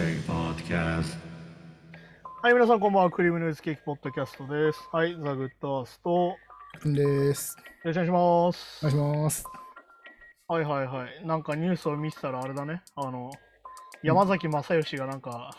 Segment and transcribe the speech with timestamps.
[0.00, 0.06] は
[2.50, 3.10] い、皆さんこんばんは。
[3.10, 4.78] クリームノイズケーキポッドキャストです。
[4.90, 6.10] はい、ザ・グッドアースト。
[6.10, 6.36] よ
[6.84, 7.54] です。
[7.84, 8.86] ろしくお願いします。
[8.86, 9.44] お願いします。
[10.48, 11.26] はいはいはい。
[11.26, 12.82] なんかニュースを見てたらあれだね。
[12.96, 13.30] あの、
[14.02, 15.50] 山崎正義がなんか、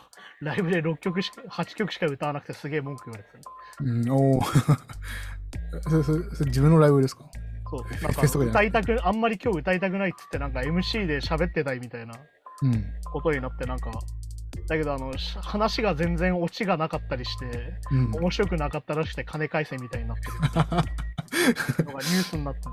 [0.41, 3.29] ライブで6曲しか、8曲しか歌わなくてすげえ文句言われて
[3.77, 3.91] たね。
[3.91, 4.41] うん、おお。
[5.87, 7.25] それそれそれ自分のライブですか？
[7.69, 7.83] そう。
[7.83, 12.15] フなんかェスとかじゃな歌いたく、あんまり今日歌いたくないっつってなんか MC で喋ってたいみたいな
[12.63, 12.91] うん。
[13.03, 13.91] ことになってなんか、
[14.71, 18.11] だけどあの、し話が全然オチがなかったりして、うん。
[18.15, 20.27] 面白くなかったらしくて金返せみたいになって
[21.81, 22.69] るのがニュースになってて、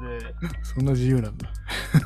[0.62, 1.50] そんな自由なんだ。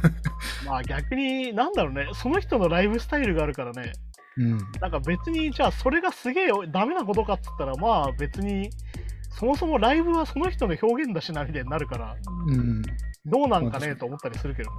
[0.64, 3.92] まあ逆に、なんだろうね、その人のライブスタイルがあるからね、
[4.38, 4.58] うん。
[4.80, 8.70] なんか別に、じゃあそれがすげえダメなことかっつったら、まあ別に、
[9.28, 12.80] そもそもライブはその人の表現だしなみたいになるから、うん。
[13.26, 14.76] どうなんかねと思ったりするけどね。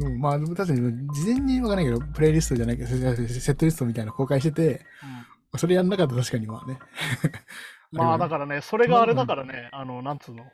[0.00, 4.86] うんまあ、確かに、事前にわからないけど、プレイリストじゃないけど、セセットリストみたいなの公開してて、
[5.56, 6.78] それやんなかったら確かにまあね。
[7.92, 10.44] まあだかからね、それがあれだからね、あの、なんつうの、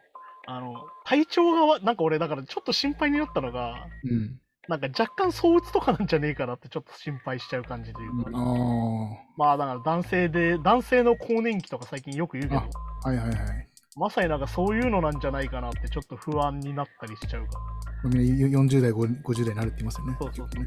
[0.47, 0.75] あの、
[1.05, 3.87] 体調がわ、なんか俺だからちょっと心配になったのが、ら。
[4.05, 4.41] うん。
[4.69, 9.35] なんか若干躁鬱とかなんじゃねえかなってちょっと心配しちゃう感じというか、ああ。
[9.37, 13.70] まあだから男性で、男性の更年期とか最近よく言うけど、あはいはいはい。
[13.97, 17.59] まさになんかそういうのなんじゃないかなってちょっと不安になったりしちゃうか
[18.05, 18.11] ら。
[18.11, 20.17] みんな40代、50 50代になるって言いますよね。
[20.21, 20.65] そうそうそう。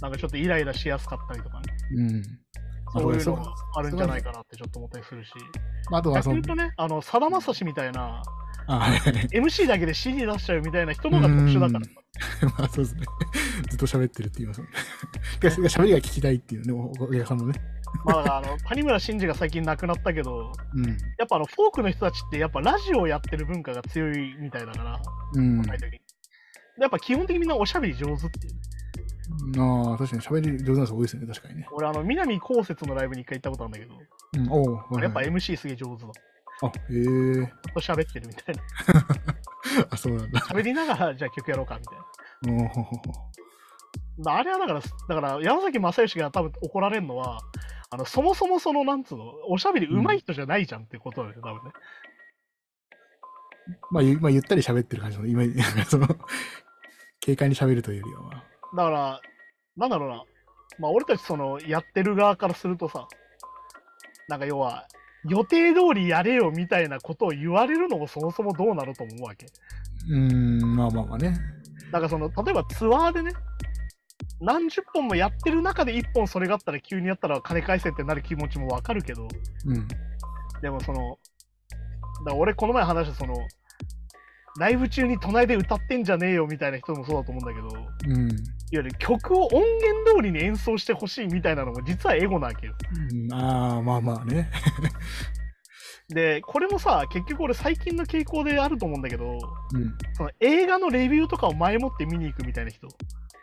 [0.00, 1.66] なんかちょっとイライラしやすかったりとかね。
[1.96, 2.22] うん。
[2.92, 5.32] そういうのがあるんじゃないかなってちょっと思ったりするし。
[5.90, 8.22] まあ、あとはそう、とね、あの、さだまさしみたいな、
[8.66, 9.12] あ、はいはい。
[9.28, 11.90] MC だけで CD 出しちゃうみたいな人の方が特殊だからさ。
[12.58, 13.06] まあそうですね。
[13.70, 14.78] ずっと喋ってるって言いますもんね。
[15.40, 17.60] 喋りが聞きたいっていうね、おお客さんもね。
[18.04, 20.86] まあだからあの、谷村新司が最近亡くなったけど、うん。
[21.18, 25.00] やっぱあの、フォークの人たちってやっぱラジオをやってる文化が強いみたいだから、
[25.34, 25.58] うん。
[25.58, 26.00] 若い時に。
[26.80, 28.60] やっぱ基本的にみんなおしゃべり上手っていうね。
[29.58, 31.68] ああ、確かに喋り上手な人多いですね、確かにね。
[31.72, 33.94] 俺あの、南こうせつのライブに一回行ったことあるんだけど、
[34.38, 36.10] うん、おお、やっぱはいはい MC すげえ上手だ。
[36.62, 38.62] あ、へえずっと喋ってるみたいな。
[39.90, 40.40] あ、そうなんだ。
[40.40, 42.04] 喋りながら、じゃあ曲やろうかみたいな。
[44.24, 47.40] おあれはだから、だから山崎正義が多分怒られるのは、
[47.92, 51.72] あのそもそもその、なんつうの、おしゃべり上手い人じゃないじゃんってことだよね、多分ね。
[53.90, 56.08] まあ、ゆまあ、ゆったり喋ってる感じのイメージ、なんかその、
[57.22, 59.20] 軽快に喋るというよりは、まあ、だから、
[59.76, 60.24] なんだろうな、
[60.78, 63.06] まあ俺たちその、やってる側からするとさ、
[64.26, 64.86] なんか要は、
[65.28, 69.46] 予定通りやれよみたいなことを言われるのもそもそもどうなのと思うわけ。
[70.08, 71.38] うーん、まあまあまあね。
[71.92, 73.32] だからその、例えばツアーでね、
[74.40, 79.28] 何十本もやってる中で1本それがあったら急にやったら金返せってなる気持ちもわかるけど、
[79.66, 79.88] うん。
[80.60, 81.18] でもその、
[82.26, 83.34] だ俺この前話したその、
[84.58, 88.28] ライブ中に隣で歌ってんじゃねえよみたいな人もそうだと思うんだけど、いわうん。
[88.70, 92.74] ゆる曲を音源通りに演奏してほしいみたいなのも実はエゴなわけよ。
[93.12, 94.50] うんああ、まあまあね。
[96.08, 99.38] で、これもさ、結局俺最近の傾向であると思うんだけど、
[99.74, 99.96] うん。
[100.14, 102.88] その映画のレビューとかを前もって見に行くみたいな人。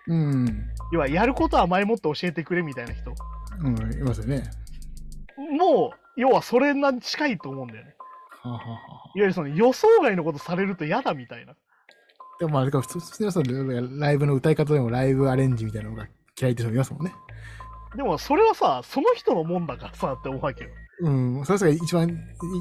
[0.09, 0.69] うん。
[0.91, 3.13] 要はやることは前もって教えてくれみたいな人。
[3.61, 4.43] うん、いますよね。
[5.37, 7.95] もう、要はそれに近いと思うんだよね。
[8.41, 11.53] はあ、はいわゆるその予想外のことされると嫌だみたいな。
[12.39, 16.07] でもまあ、普通のそのライブの歌い方でもライブアレンジみたいなのが
[16.39, 17.13] 嫌いって人もいますもんね。
[17.95, 20.69] でもそれはさ、その人のもんだからさって思うわけよ。
[21.01, 22.07] うん、それが一番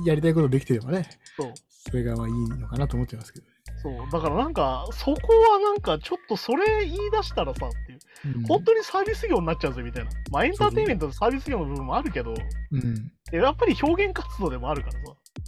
[0.05, 1.53] やりたいことできてればね、そう。
[1.89, 3.47] それがまあいいのかなと思ってますけど。
[3.83, 4.11] そう。
[4.11, 5.13] だからなんか、そこ
[5.53, 7.99] はなんかちょっとそれ言い出したらさっていう。
[8.39, 10.11] うん、本当にサービス業になっちゃうぜみたいな。
[10.31, 12.35] まあエンターテインメントとサービス業の部分もあるけど、
[12.73, 13.13] うん。
[13.31, 14.99] でやっぱり表現活動でもあるからさ。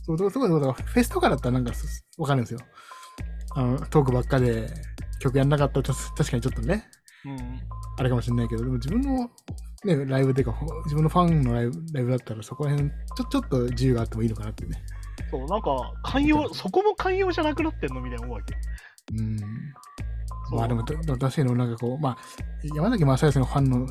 [0.04, 2.60] そう、だからだからフェスとかだったらなんかすわかるんですよ。
[3.56, 4.68] あの、トークばっかで
[5.20, 6.88] 曲やんなかったら確かにちょっとね、
[7.24, 7.60] うん。
[7.98, 9.30] あれかもしれないけど、でも自分の
[9.84, 14.82] ね、ライブっていうか、ほ自分のファンのライブライブだったらそこら辺、ちょ、ちょっと自由があってもいいのかなってね。
[15.30, 18.54] そう、なんか、寛容、そこも寛容じゃなくなってんのみたいな思うわけ。
[19.16, 19.38] うん。
[20.52, 22.18] まあでも、とでも確かになんかこう、まあ、
[22.74, 23.86] 山崎正義のファンの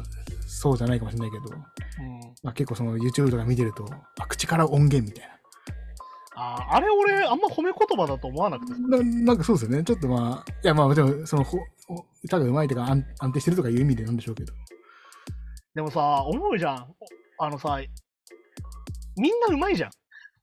[0.46, 2.20] そうじゃないかもしれないけど、うん。
[2.44, 3.86] まあ結構その YouTube とか見てると、
[4.20, 5.36] あ口から音源みたいな。
[6.36, 8.80] あーあれ俺、あんま褒め言葉だと思わなくてさ。
[8.80, 9.84] ななんかそうですよね。
[9.84, 14.54] ちょっとまあ、いやまあでも、その、ほほ歌が上手いとか安安定してるとかいう意味でなんでしょうけど。
[15.76, 16.94] でもさ、思うじゃん。
[17.40, 17.80] あのさ、
[19.16, 19.92] みんなうまいじゃん。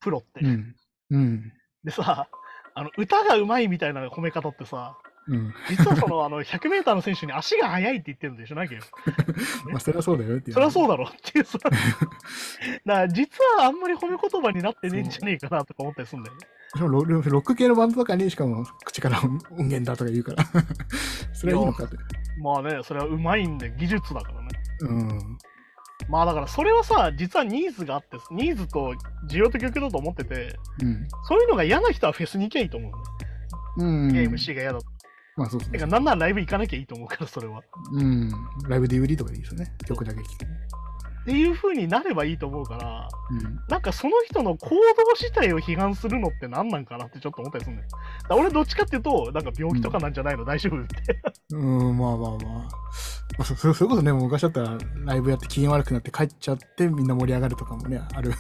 [0.01, 0.41] プロって。
[0.41, 0.75] うん。
[1.11, 1.53] うん。
[1.85, 2.29] でさ、
[2.75, 4.99] あの歌がうまいみたいな褒め方ってさ、
[5.29, 5.55] うん。
[5.69, 8.79] 実はそのあの 100m の選手に足が速いって言ってるんでしょ、なきゃ。
[9.71, 10.53] まあそれはそうだよって。
[10.53, 11.59] そりゃそうだろっていうさ。
[11.59, 11.79] だか
[12.85, 16.47] ら実はあんまり褒め言葉になってねえんじゃねえかなとか思ったりするんだよね。
[16.75, 20.45] しかもロック系のバンドとかにしかも口から音源だとか言うから。
[21.33, 21.97] それはいいのかって。
[22.41, 24.49] まあね、それはうまいんで技術だからね。
[24.81, 25.39] うん。
[26.09, 28.95] まあだからそれはさ、実はニーズがあって、ニーズと
[29.29, 31.09] 需要と供給だと思ってて、うん。
[31.29, 32.91] そういうのが嫌な人はフェスに行きゃいいと思
[33.79, 34.09] う、うん。
[34.09, 34.23] ね。
[34.23, 34.87] MC が嫌だと。
[35.37, 35.91] まあそうですねてか、。
[35.91, 37.63] なんならライブ行かなきゃいいと思うから、それは。
[37.93, 38.31] うん。
[38.69, 39.73] ライブ DVD とかでいいですよね。
[39.87, 40.47] 曲だけ聴く。
[41.27, 43.61] っていう風になればいいと思うから、うん。
[43.69, 44.77] なんかその人の行動
[45.17, 47.89] 自体を批判するのって何なんかなってちょっと思ったりするんだよ。
[48.31, 51.21] 俺どっちかっていうと、なんか病気とかなんじゃないの、大丈夫って。
[51.51, 52.39] うん、まあまあまあ。
[52.39, 52.69] ま
[53.41, 58.31] あ、そそ それこそね、昔だったらライブやって機嫌悪くなって帰っちゃってみんな盛り上がるとかもね、ある。
[58.31, 58.39] まあ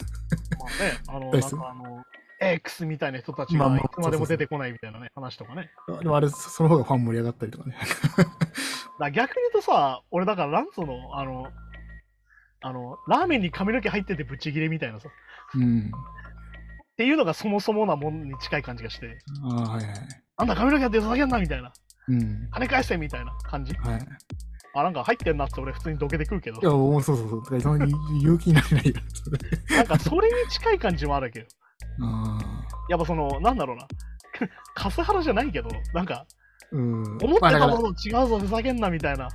[0.84, 2.04] ね、あの、 なん大好きかあの、
[2.40, 5.70] X みたいな人たちがいつまでも出てこないみたいなね、話とかね。
[6.00, 7.76] でもあれ、そその方がファン盛り上がったりとかね。
[8.98, 11.48] だ逆に言うとさ、俺だからなんつうの、あの、
[12.60, 15.08] あの、ラーメンに髪の毛入っててブチギレみたいなさ、
[15.54, 15.80] うん。
[15.80, 15.82] っ
[16.96, 19.94] ていうのがそもそもなものに近い感じがして、ああ、はいはい。
[20.38, 21.72] なんだ髪の毛やってふざけんなみたいな、
[22.08, 22.48] うん。
[22.50, 23.74] 金返せみたいな感じ。
[23.74, 23.98] はい。
[23.98, 24.00] い
[24.74, 27.40] あ、なんか入ってんなって俺普通にどけてくるけど、や、もうそうそうそう。
[27.44, 27.86] だからその
[28.20, 28.94] 勇気になれないよ。
[29.76, 31.46] なんかそれに近い感じもあるわけよ。
[32.02, 32.38] あ
[32.88, 33.86] やっぱその、なんだろうな、
[34.74, 36.26] カスハラじゃないけど、なんか、
[36.72, 37.02] うん。
[37.04, 39.28] 思ってたものと違うぞ、ふざけんなみたいな。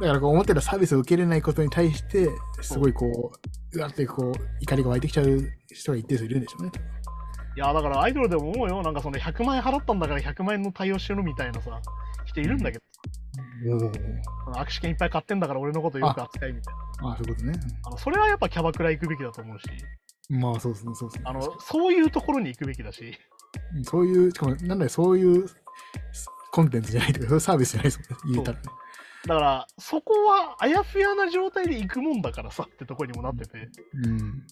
[0.00, 2.30] だからこう思ってたサービスを受けれないことに対して、
[2.62, 3.32] すごいこ
[3.74, 6.72] う、うわってこう、怒りが湧いてきちゃう人が一定数いるんでしょうね。
[7.56, 8.82] いや、だからアイドルでも思うよ。
[8.82, 11.80] なんかその100万円払ったんだから100万円の対応しろみたいなさ、
[12.24, 12.84] 人いるんだけど、
[13.72, 13.78] おお。
[13.80, 13.92] その
[14.54, 17.10] 握手券いっぱい買ってんだから俺のことよく扱いみたいな。
[17.10, 17.60] ああ、そういうことね。
[17.84, 19.66] あのそれはやっぱキャバクラ行くべきだと思うし、
[20.30, 21.24] まあそうですね、そうですね。
[21.26, 23.18] あのそういうところに行くべきだし、
[23.82, 25.46] そういう、しかも、なんだよ、そういう
[26.52, 28.64] コンテンツじゃないとか、そういうサービスじゃないですもんね、言えたらね。
[29.26, 34.46] だからそこはあやふやな状態で行くもんだからさってとこにもなってて、うん。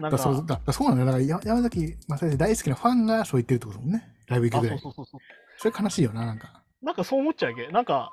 [0.00, 1.06] なんか、だそうだだそうなんだよ。
[1.06, 4.08] だからや山崎正義大好きなファンがそう言ってるってことだもんね。
[4.26, 4.78] ライブ行あくぐらい。
[4.78, 5.20] そうそうそう
[5.56, 6.62] それ悲しいよな、なんか。
[6.82, 7.68] なんかそう思っちゃうわけ。
[7.68, 8.10] なんか、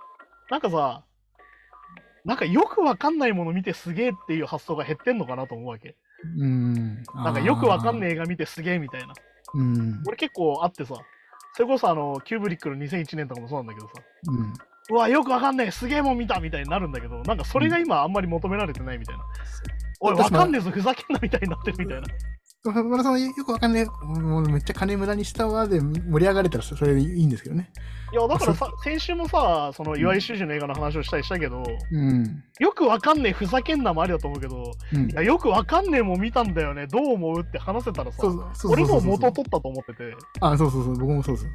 [0.49, 1.03] なんかさ、
[2.23, 5.95] なんかよくわかんないもの見てすげえっていう発想が減ってんのかなと思うわけ。
[6.37, 7.03] うん。
[7.13, 8.01] なんかよくわかんい。
[8.01, 9.13] ねえ映画見てすげえみたいな。
[9.53, 10.03] うん。
[10.07, 10.95] 俺結構あってさ、
[11.53, 13.93] それこそあの、キューブリックの2001年とかもそうなんだけどさ、
[14.27, 14.53] うん。
[14.91, 19.23] うわ、よくわかんねえ、すげえもん見たみたいになるんだけど、なんかそれが今あんまり求められてないみたいな。
[19.99, 22.07] おい、わかんねえぞ、ふざけんなみたいになってるみたいな。
[22.83, 27.71] まだそのよくわかんない、もうめっちゃ金無駄にしたわで盛り上がれたらそれでいいんですけどね。
[28.11, 32.43] いや、だからさ、先週もさ、その岩井修司の映画の話をしたりしたけど、うん。
[32.59, 35.13] よくわかんねえ、ふざけんなもありだと思うけど、うんい。
[35.13, 41.47] やよくわかんねえもん見たんだよね、どう思うって話せたらさそ、うそうそうそう俺もそう元取ったと思ってて、あ、そうそうそう、僕もそうです。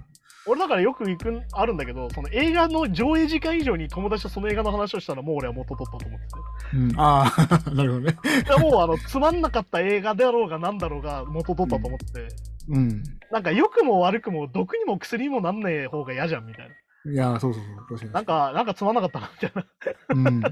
[0.46, 6.76] 俺だからよく行く、あるんだけど、その映画の上映時間以上に友達とその映画の話をしたらもう俺は元取ったと思ってて。
[6.76, 7.00] うん。
[7.00, 7.32] あ
[7.66, 8.16] あ、 なるほどね。
[8.48, 12.28] でもうあのつまんなかった映画だろうがなんだろうが元取ったと思ってて、
[12.68, 13.02] うん。
[13.30, 17.12] なんか良くも悪くも毒にも薬にもなんねえ方が嫌じゃんみたいな。
[17.12, 19.62] いや、そうそうそう、確かなんか、なんかつまんなかったなみたいな。
[19.62, 19.66] っ
[20.14, 20.26] に。
[20.26, 20.42] うん。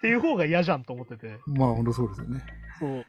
[0.00, 1.38] ていう方が嫌じゃんと思ってて。
[1.46, 2.44] まあ、本当そうですよね。
[2.78, 3.04] そう。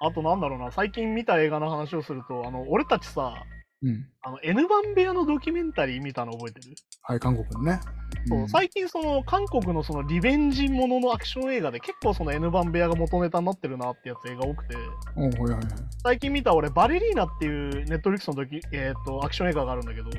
[0.00, 3.44] あとなんだろうな、最近見た映画の話をすると、あの、俺たちさ、
[3.82, 4.06] うん。
[4.22, 7.80] あの、N 番部屋のドキュメンタリー見たの覚えてる、はい、韓国のね。
[8.28, 14.76] そう、最近その、韓国のそのリベンジもののアクション映画で結構その N 番部屋が元ネタになってるなってやつ映画多くて、
[15.16, 15.64] おはいはいはい。
[16.02, 20.10] 最近見た俺、バレリーナっていうネットフリックスの時、えっ、と、アクション映画があるんだけど、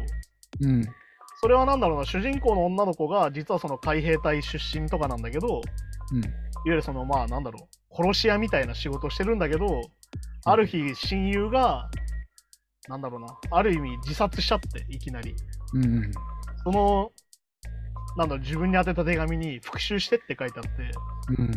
[0.61, 0.83] うん。
[1.39, 5.61] それはなんだろうな、主人公の女の子が実はその海兵隊出身とかなんだけど、
[6.11, 6.23] うん。
[6.23, 6.31] いわ
[6.65, 9.81] ゆるそのまあなんだろう、殺し屋みたいな仕事をしてるんだけど、
[10.45, 11.89] ある日親友が、
[12.89, 15.35] なんだろうな、ある意味自殺しちゃって、いきなり。
[15.73, 16.11] うんうん。
[16.63, 17.11] その、
[18.17, 20.69] なんだろう、自分に宛てた手紙に復讐してって書いてあって、
[21.37, 21.51] うん。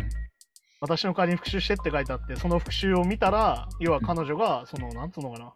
[0.80, 5.54] 私の代わりに復讐してって書いてあって、その復讐を見たら、要は彼女が、その、なんつうのかな、いわ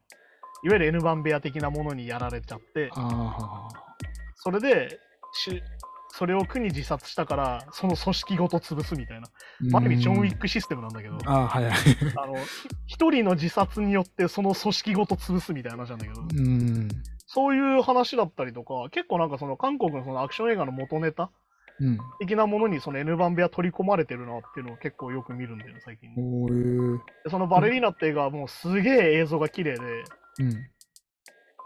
[0.74, 3.68] ゆる N 番部屋的なものにやられちゃって、あ
[4.36, 4.98] それで、
[5.32, 5.62] し
[6.12, 9.26] それを苦に自殺したから、その組織ごと潰すみたいな。
[9.26, 9.30] あ。
[9.70, 10.40] まあ、ある意味ジョン・ウィック。
[10.40, 11.72] クシステムなんだけど、ああ、はいはい。
[12.16, 16.88] あの、ひ一人の自殺によってその組織ごと潰すみたいな話なんだけど、うん。
[17.26, 21.30] そういう話だったりとか、結構なんかその韓国のそのアクション映画の元ネタ
[21.80, 21.98] うん。
[22.18, 26.10] 的なものにその N 番部屋取り込まれてるなっていうのを結構よく見るんだよね、最近。
[27.30, 29.80] そのバレリーナって映画はもうすげえ映像が綺麗で、
[30.40, 30.66] うん。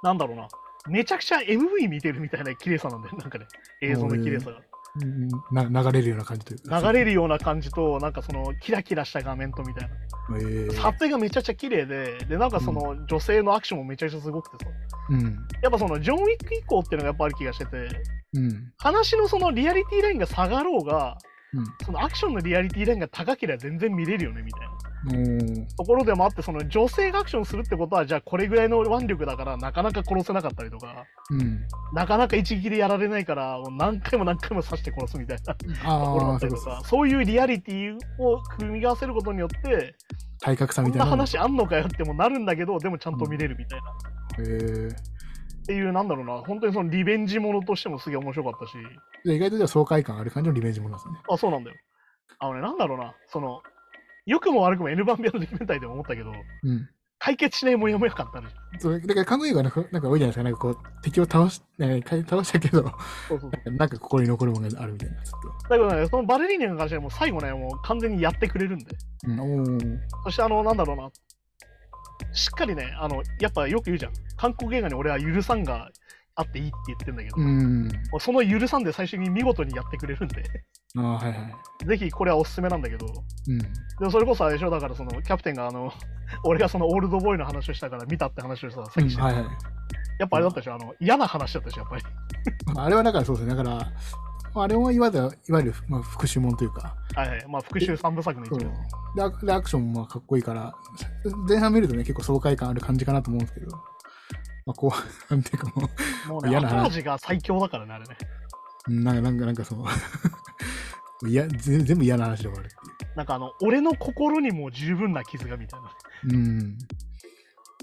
[0.03, 0.49] なんだろうな、
[0.89, 3.47] めちゃくちゃ MV 見てるみたいな綺麗さなんだよ、 なんかね、
[3.81, 4.59] 映像の綺麗さが。
[4.59, 6.81] うんな流れるような感じというか。
[6.81, 9.95] 流れるような感じと、なんかそのキラキラした画面とみたいな。
[10.39, 14.71] えー撮影がめちゃくちゃ綺麗で、で、なんかその女性のアクションもめちゃくちゃすごくてさ。
[15.11, 15.23] うん。
[15.63, 17.89] やっぱそのジョン・ウィック以降っていうのがやっぱある気がしてて、
[18.35, 18.73] うん。
[18.79, 21.19] 話のそのリアリティラインが下がろうが、
[21.55, 21.65] うん。
[21.85, 24.75] そのアクションのリアリティラインが高ければ全然見れるよねみたいな。
[25.07, 25.67] うん。
[25.77, 31.61] ところでもあって、その女性がアクションするってことは、じゃあこれぐらいの腕力だからなかなか殺せなかったりとか、うん。
[31.93, 35.65] なかなか一撃でやられないから、もう何回も何回も刺して殺すみたいなと
[36.13, 39.95] ころだったりとか、そういうリアリティを組み合わせることによって、
[40.41, 41.11] 体格差みたいなの。
[41.11, 43.87] 話あんのかよってもなるんだけど、でもちゃんと見れるみたいな。
[44.45, 45.14] へえ。
[45.65, 48.77] っていう、なんだろうな、本当にそのリベンジものとしてもすげえ面白かったし、
[49.25, 51.15] で意外とじゃあ爽快感ある感じのリベンジものですね。
[51.31, 51.77] あ、そうなんだよ。
[52.39, 53.63] あのね、なんだろうな、その、
[54.27, 56.33] 良くも悪くも N 番ビアのドキュメンタリーでも思ったけど、う
[56.71, 56.89] ん。
[57.19, 58.81] 解決しないモヤモヤ感ってあるじゃん。
[58.81, 60.43] それだから韓国映画なんかなんか多いじゃないですか。
[60.43, 62.93] なんかこう、敵を倒し、ね、か倒したけど、そう
[63.29, 63.71] そうそう。
[63.73, 65.23] なんか心に残るものがあるみたいな。
[65.23, 68.85] ちょっだけどね、そのバレリーナに関してはもう最後ね、もう完全にやってくれるんで。
[68.85, 68.97] と。
[69.27, 71.11] うん、おーそしてあの、なんだろうな、
[72.35, 74.13] しっかりね、あの、やっぱよく言うじゃん。
[74.37, 75.89] 韓国映画に俺は許さんが
[76.35, 77.89] あっていいって言ってんだけど、うん。
[78.19, 80.43] その許さんで最終的に見事にやってくれるんで、
[80.97, 81.35] ああ、はいは
[81.85, 81.87] い。
[81.87, 83.59] ぜひこれはおすすめなんだけど、うん。
[83.59, 83.67] で
[84.01, 85.93] もそれこそあれでしょ、だからそのキャプテンがあの、
[86.45, 89.45] 俺がそのオールドボーイの話をしたから見たって話をさ、さっきしてたはいはい。
[90.19, 92.03] やっぱあれだったでしょ、あの嫌な話だったでしょ、やっぱり。
[92.75, 93.55] まああれはだからそうですね。
[93.55, 93.77] だから、
[94.55, 97.45] まああれはいわゆる、いわゆる、まあ、復讐もんというか、はいはい。
[97.49, 98.71] まあ、復讐三部作の一部。
[99.17, 100.75] でアクでアクションもまあかっこいいから、
[101.49, 103.77] 前半見るとね、結構爽快感ある感じかなと思うんですけど、
[104.67, 105.89] まあ、後半っていうかも
[106.29, 108.17] もうね、嫌な話後味が最強だからね、あれね。
[108.89, 109.87] う、うんなんか、なんか、なんかその、
[111.29, 112.77] いや、ぜ全部嫌な話で終わるって
[113.17, 115.89] なんかあの、俺の心にも十分な傷がみたいな。
[115.89, 115.91] い
[116.27, 116.35] う。
[116.35, 116.79] うん。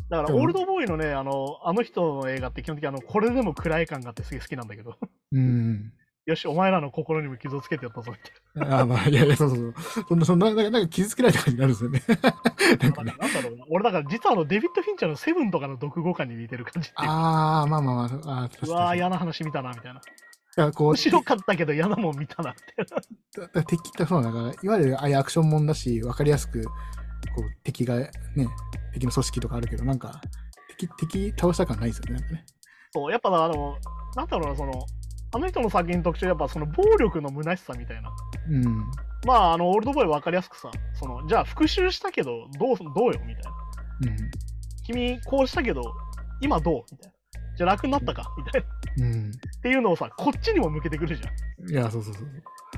[0.09, 4.95] だから、オールドボーイのね、あの、あの人の映画って基本的にあの、これでも暗い感があってすげえ好きなんだけど、
[5.31, 5.93] うん。
[6.25, 8.17] よし、お前らの心にも傷をつけてやったぞ、み
[8.63, 10.05] たいあーまあ、いやいや、そうそうそう。
[10.07, 12.03] そんな、そんな、なんかなんか傷つけられた感じになるんですよね。
[12.79, 13.11] なんかな。
[13.11, 13.17] ね。
[13.19, 13.65] なんだろうな。
[13.69, 20.01] 俺だから実はあの、デビッド・フィンチャーのセブンとかの読語感に似てる感じああ、まあまあまあ、あうわー、嫌な話見たな、みたいな。
[20.57, 23.01] いやこう面白かったけど嫌なもん見たな、みたい
[23.37, 23.45] な。
[23.47, 26.65] だだ敵ってそうだから、いわゆるああいうアクションもんだし、わかりやすく、
[27.35, 28.09] こう、敵がね、
[28.93, 30.21] 敵の組織とかあるけど、なんか、
[30.77, 32.45] 敵、敵倒した感ないですよね、なんかね。
[32.91, 33.77] そう、やっぱあの、
[34.15, 34.73] なんだろうな、その、
[35.33, 38.11] あの人の作品の特徴はやっぱその暴力の虚しさみたいな。
[38.49, 38.91] うん。
[39.25, 43.51] まあ、あの、オールドボーイ分かりやすくさ、その、じゃあ復讐したけど、どう、どうよみたいな。
[44.07, 44.31] うん。
[44.83, 45.81] 君、こうしたけど、
[46.41, 46.83] 今どう？
[46.91, 47.15] みたいな。
[47.61, 48.63] じゃあ楽になったかみたい
[48.97, 49.05] な。
[49.05, 49.29] うん。
[49.29, 51.69] っていうのをさ、こっちにも向けてくるじゃん。
[51.69, 52.25] いや、そうそうそう。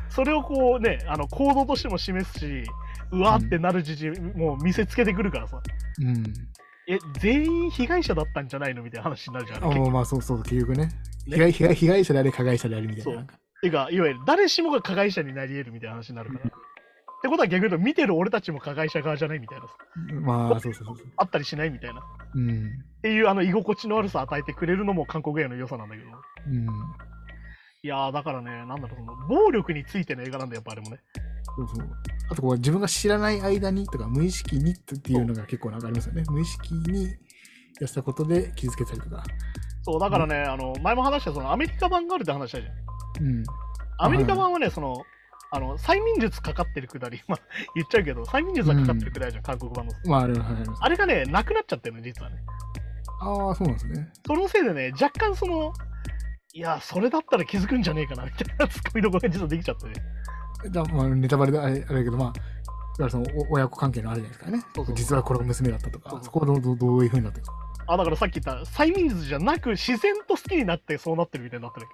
[0.10, 2.64] それをこうね、あの、行動としても示すし、
[3.12, 5.62] うわーってなる自信、もう見せつけてくるからさ、
[6.02, 6.24] うん。
[6.90, 9.64] え、全員被害者だったんじゃないのみたいな話になるじゃん。
[9.64, 10.88] あまあ、そうそう、結局ね。
[10.88, 10.92] ね
[11.28, 13.20] 被害被害被害者であれ、加害者でありみたいそうな。
[13.20, 16.52] なんかてか、いわゆる誰しもが加害者になり得るみたいな話になるから。
[17.24, 19.74] ってことは逆に言うと、見てる俺たちも加害者側じゃないみたいなさ、
[20.20, 21.08] まあ、そうそうそうそう。
[21.16, 22.02] あったりしないみたいな。
[22.02, 22.04] っ
[22.36, 22.84] うん。
[23.02, 26.10] ていうあの居心地の悪さ与えてくれるのも韓国映画の良さなんだけど。
[26.48, 26.66] うん。
[26.66, 31.00] いやー、だからね、なんだろう、その暴力についての映画なんだよ、やっぱあれもね。
[31.56, 31.90] そうそう。
[32.30, 36.24] あとこう、自分が知らない間にとか、無意識にっていうのが結構なんかありますよね。
[36.30, 37.06] 無意識に
[37.80, 39.24] やったことで傷つけたりとか。
[39.84, 42.70] そう、だからね、あの、前も話した、そのアメリカ版があるって話したじゃ
[43.22, 43.26] ん。
[43.26, 43.44] うん。
[44.00, 45.06] アメリカ版はね、その、
[45.56, 47.40] あの、催眠術かかってるくだり、まあ、
[47.76, 49.94] 言っちゃうけど、催眠術がかかってるくだりじゃん、韓国版の。
[50.06, 50.80] まあ、あれは、はい、あります。
[50.84, 52.38] あれがね、なくなっちゃってるの、実はね。
[53.22, 54.10] ああ、そうなんですね。
[54.26, 55.72] そのせいでね、若干その、
[56.54, 59.94] いや、それだったら気づくんじゃねえかな、みたいな ツッコミどころが実はできちゃってね。
[60.94, 62.34] まあ、ネタバレであれあれだけど、まあ、いわ
[63.00, 64.64] ゆるそのお親子関係のあるじゃないですかね。
[64.76, 67.73] そうそう実はこれが娘だったとか、そうそうそこはどうどうどういうふうになってるんですか？
[67.88, 71.88] あ、だからさっき言った、催眠術じゃなく、自然と好きになってそうなってるみたいになってる。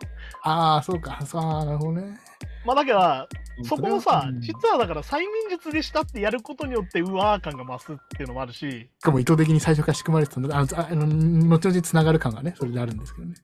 [0.43, 2.17] ああ、そうか、さあ、なるほどね。
[2.65, 3.27] まあ、だから、
[3.63, 13.35] そこもさ、うんし実はだから催眠術でしたってやることによって、うわー感が増すっていうのもあるし、かも意図的に最初から仕組まれてたので、あの、後々につながる感がね、それであるんですけどね。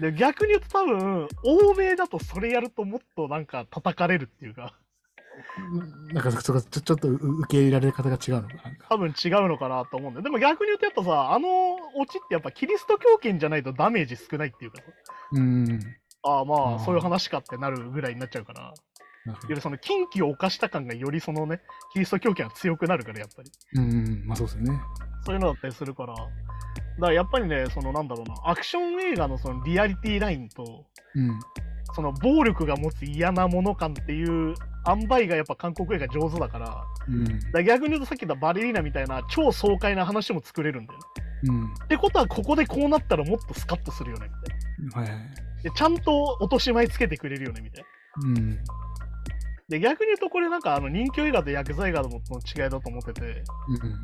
[0.00, 4.87] で逆に言うと多分、欧米だとそれやるともっとなんか叩かれるっていうか、うん
[6.12, 8.62] なんかちょちょっとう受け入れられ方が違うのかな。
[8.88, 10.24] 多分違うのかなと思うんだよ。
[10.24, 11.48] でも逆に言うとやっぱさ、あの
[11.96, 14.84] オチってやっぱキリスト教圏じゃないとダメージ少ないっていうかさ、
[15.32, 15.80] うん。
[16.22, 18.72] ああまあそういう話かってなるぐらいになっちゃうから、な
[19.32, 21.60] よりその禁忌を犯した感がよりそのね、
[21.92, 23.50] キリスト教圏は強くなるからやっぱり。
[23.74, 24.80] うん、まあそうですよね。
[25.24, 26.28] そういうのだったりするから、だか
[26.98, 31.38] らやっぱりね、そのなんだろうな、アクション映画のそのリアリティラインと、うん。
[31.94, 34.54] その暴力が持つ嫌なもの感っていう
[34.86, 37.40] 塩梅がやっぱ韓国映画上手だから、だかうん。
[37.52, 41.04] ら逆に言うとさっき言ったバレリーナみたいな超爽快な話も作れるんだよね。
[41.44, 41.64] うん。
[41.66, 44.28] ってことはここでこうなったらもっとスカッとするよね
[44.92, 45.12] みたいな。
[45.12, 45.24] はいは
[45.60, 45.62] い。
[45.62, 48.28] でちゃんと落とし前つけてくれるよねみたいな。
[48.28, 48.58] うん。
[49.68, 53.44] で逆に言うとこれなんかあの人気映画とヤクザ映画の違いだと思ってて、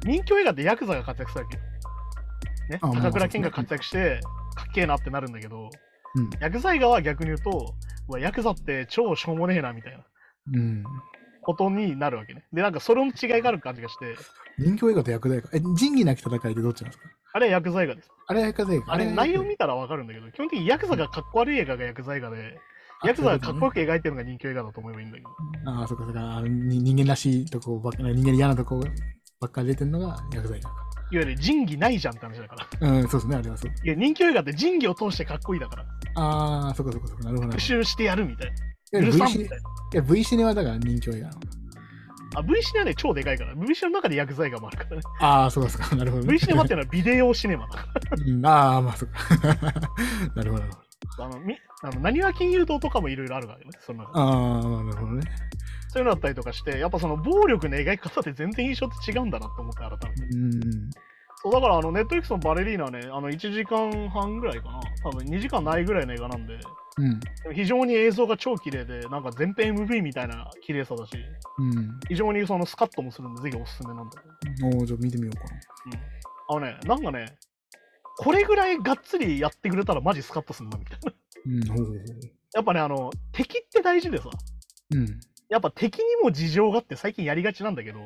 [0.04, 0.12] うん。
[0.12, 1.62] 人気映画ってヤクザが活躍するわけよ。
[2.70, 4.20] ね、高倉健が活躍して、
[4.54, 5.70] かっけえなってなるんだけど、
[6.16, 6.30] うん。
[6.40, 7.74] ヤクザ映画は逆に言うと、
[8.08, 10.04] うわヤクザって超しょうもねえなみたいな。
[10.52, 10.84] うん。
[11.40, 12.44] ことになるわけね。
[12.52, 14.16] で、なんかそれの違いがある感じがして、
[14.58, 15.48] 人気映画と薬剤か。
[15.52, 17.08] え、仁義なき戦いってどっちなんですか？
[17.32, 18.10] あれは薬剤画です。
[18.26, 18.92] あれは薬剤か。
[18.92, 22.58] あれ、内容見見たらわかるんだけど、基本的にヤクザがかっこ悪い映画が薬剤画で、
[23.06, 25.30] ヤクザがかっこよく描いてるのが人気映画だと思えばいいんだけど。
[25.70, 26.42] ああ、そっかそっか。
[26.44, 28.82] 人間らしいとこばっか、人間の嫌なとこ
[29.40, 30.70] ばっかり出てるのが薬剤か。
[31.12, 32.88] いわゆる仁義ないじゃんって話だから。
[32.88, 33.72] うん、そうですね、あれはそう。
[33.84, 35.84] いや、人気映画って仁義を通してかっこいいだから。
[36.16, 37.24] ああ、そっかそっかそっか。
[37.24, 37.50] なるほど。
[37.50, 38.52] 復讐してやるみたい
[38.92, 39.00] な。
[39.00, 39.64] い V シネみたいな。
[39.92, 41.40] いや V シネはだから人気映画なの？
[42.36, 43.54] あ、V シネはね、超でかいから。
[43.54, 45.02] V シネの中で薬剤画もあるからね。
[45.20, 45.94] ああ、そうかそうか。
[45.94, 46.32] なるほど、ね。
[46.32, 48.24] V シネマってのはビデオシネマだから。
[48.26, 49.18] うん、ああ、まあそっか。
[50.34, 50.64] なるほど。
[51.18, 53.70] あの、み、あの、何は金融堂とかもいろいろあるわけね。
[53.80, 55.22] その中でああ、まあなるほどね。
[55.88, 60.36] そういうのだったりとかして、やっぱその暴力の描き方って全然印象って違うんだなと思って改めて。
[60.36, 60.90] うん。
[61.36, 64.80] そうだからあの、ネットリックスのバレリーナはね、あの、1時間半ぐらいかな。
[65.02, 66.58] 多分2時間ないぐらいの映画なんで、
[66.96, 67.54] うん。
[67.54, 71.12] 非常に映像が超綺麗で、なんか全編 MV みたいな綺麗さだし、
[71.58, 72.00] うん。
[72.08, 74.68] 非常にそのスカッともするんで、ぜひおすすめなんだけど。
[74.68, 75.60] おーじゃあ見てみようかな。
[76.48, 77.26] あのね、なんかね、
[78.16, 81.12] これぐらいがっつりやってくれたらマジスカッとすんなみたいな。
[81.46, 81.94] うん。
[82.54, 84.30] やっぱね、あの、敵って大事でさ、
[84.92, 85.20] うん。
[85.48, 87.98] やっぱ敵にも事情があって最近やりがちなんだけど、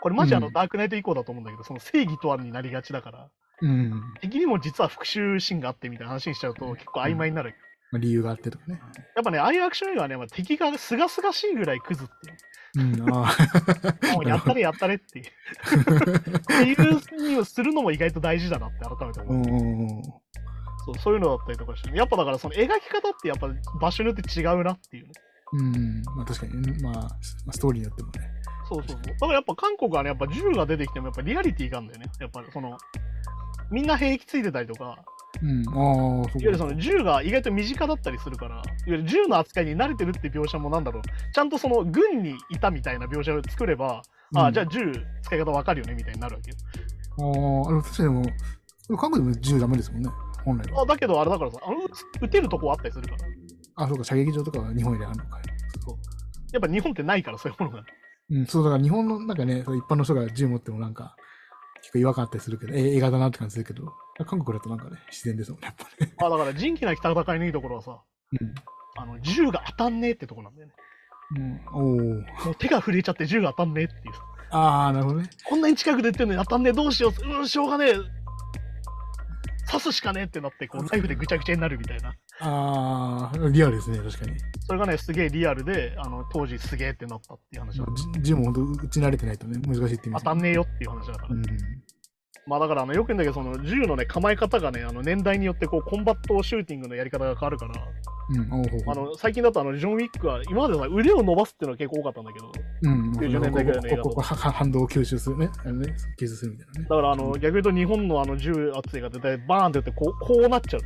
[0.00, 3.28] これマジあの、うんダークナイト以降だと思うんだけど、その正義とはになりがちだから、
[3.62, 4.02] うん。
[4.20, 7.50] 敵にも実は復讐心があってみたいな話にしちゃうと結構曖昧になる。
[7.50, 8.80] まあ、理由があってとかね。
[9.16, 13.02] やっぱね、ああいうアクション映画はね、まあ敵がすがすがしいぐらいクズっていう。
[13.02, 13.34] うん、あ
[14.12, 14.14] あ。
[14.14, 15.24] もうやったれやったれっていう。
[15.26, 19.46] っていうにをするのも意外と大事だなって改めてう思う。
[19.46, 20.02] んうん
[20.82, 23.48] そうそういうのだったりとかして、やっぱだからその描き方ってやっぱ
[23.80, 25.12] 場所によって違うなっていうね。
[25.52, 25.76] うん。
[25.76, 26.02] うん。
[26.16, 27.18] まあ確かにね、まあ、
[27.50, 28.30] ストーリーによってもね。
[28.68, 29.02] そうそうそう。
[29.02, 32.06] だからやっぱ韓国はね、やっぱ銃が出てきてもやっぱリアリティがあるんだよね。
[32.20, 32.78] やっぱりその、
[33.70, 34.96] みんな兵役ついてたりとか、
[35.42, 35.68] うん。
[35.68, 44.02] ああ、そういわゆるその銃が意外と身近だったりするから、いわゆる銃の扱いに慣れてるって描写もなんだろう、ちゃんとその軍にいたみたいな描写を作れば、
[44.34, 46.56] ああ、じゃあ銃使い方わかるよねみたいになるわけよ。
[47.18, 48.30] ああ、確かにで
[48.88, 50.10] も、韓国でも銃ダメですもんね、
[50.44, 50.82] 本来は。
[50.82, 51.76] あだけどあれだからさ、あの
[52.20, 53.84] 撃てるとこあったりするから。
[53.84, 55.42] あ、そうか、射撃場とかは日本よりあるのかい。
[55.84, 55.96] そう
[56.52, 57.84] やっぱ日本ってないからそういうものが。
[58.30, 61.16] うん、そう、だから日本のなんかね、一般の人が銃持ってもなんか、
[61.82, 63.92] 結構違和感あったりするけど、え映画だなって感じするけど、
[64.26, 66.12] 韓国だとなんかね、自然ですもんね、やっぱね。
[66.18, 68.00] あだから人気なき戦いのいいところはさ、
[68.96, 70.72] あの銃が当たんねえってとこなんだよね。
[71.36, 71.60] うん。
[71.72, 71.80] お。
[72.44, 74.20] もう手が震えちゃって銃が当たんねえっていうさ。
[74.52, 75.30] ああ、なるほどね。
[75.44, 77.94] こんなに近くで言ってんのに当たんねえどうしよう、うん、しょうがねえ。
[79.70, 82.12] 刺すしかねえってなって、こうナイフでぐちゃぐちゃになるみたいな。
[82.40, 84.36] ああ、リアルですね、確かに。
[84.66, 91.28] それがね、すげえリアルで、あの当時すげえってなったっていう話だまあじ銃も本当撃ち慣れてないとね、難しいって意味当たんねえよっていう話だから。
[91.34, 91.42] うん。
[92.46, 97.74] まあだからあのよく言うんだけど、その銃のね、構え方がね、あの年代によってこうコンバットシューティングのやり方が変わるから、
[98.30, 105.50] うん、あの最近だとあのジョン・ウィックは今までは腕を伸ばすっていうのが結構多かったんだけど、うん、90年代ぐらいの映画ここ反動を吸収するね。
[105.64, 106.86] あのね、吸収するみたいなね。
[106.88, 110.80] だからあの逆に言うと日本のあの銃圧いが絶対バーンって打ってこうこうなっちゃう。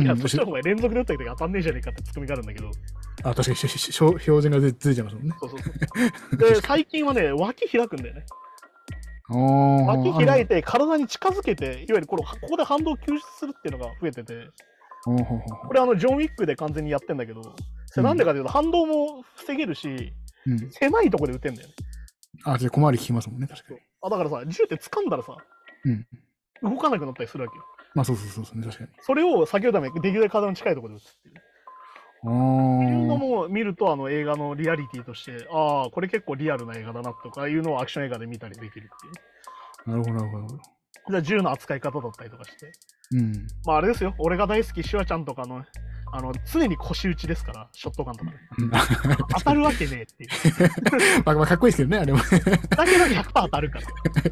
[0.00, 2.70] いや、うんそしたらお前連続で打った時当たんねえじゃねえかってツッコミがあるんだけど、
[3.22, 5.34] あ、確かにししし標準がずずれちゃいますもんね。
[5.38, 5.70] そうそうそ
[6.32, 6.36] う。
[6.36, 8.24] で、最近はね、脇開くんだよね。
[9.28, 14.48] 脇開いて体に近づけて、いわゆるこのここで反動を吸収するっていうのが増えてて、
[15.04, 17.42] これあのジョン・ウィックで完全にやってんだけど、
[17.86, 20.12] それなんでかというと反動も防げるし、
[20.46, 20.70] うん。
[20.70, 21.74] 狭いとこで撃てんだよね。
[22.44, 23.80] あ、じゃあ小回り効きますもんね、確かに。
[24.02, 25.36] あだからさ、銃って掴んだらさ、
[25.84, 26.06] うん。
[26.62, 27.64] 動かなくなったりするわけよ。
[27.94, 28.90] まあそうそうそうそうね、確かに。
[29.00, 31.34] それを避けるためにできるだけ体の近いところで撃つっていう。
[32.24, 33.18] あっていうのあ。
[33.18, 38.84] も見ると、あの映画のリアリティとして、ああ、これ結構リアルな映画だなとかいうのをアクション映画で見たりできるってい
[39.86, 39.90] う。
[39.90, 40.58] なるほど、なるほど。
[41.10, 42.72] じゃあ銃の扱い方だったりとかして。
[43.12, 43.46] うん。
[43.66, 45.64] まああれですよ、俺が大好きシュワちゃんとかの、
[46.16, 48.36] あの、常に腰打ちですから、ショットガンとかね。
[48.58, 48.70] うん
[49.36, 50.70] 当たるわけねえっていう。
[51.26, 52.18] まあ、まあ、かっこいいですけどね、あれも。
[52.18, 53.86] だけど100%当たるから。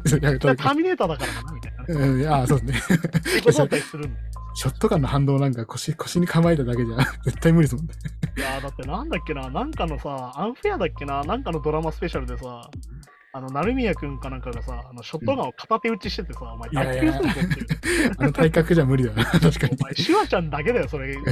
[0.05, 2.07] そういやじゃあターミネーターだからかなみたいなね。
[2.07, 3.81] うん、ああ、そうですね。
[3.81, 4.17] するん。
[4.55, 7.93] ショットガンの反動なんか腰、腰に構えただけじゃ絶対無理ですもんね。
[8.37, 12.69] いやーだってなんだっけな、なんかのさ、アンフェアだっけな、なんかのドラマスペシャルでさ、
[13.35, 18.11] あの、成宮くんかなんかがさ、あのショットガンを片手打ちしててさ、お前、いや脱いや臼するぞっていう。
[18.19, 19.83] あの体格じゃ無理だな、 確かにお。
[19.83, 21.15] 前、シュワちゃんだけだよ、それ。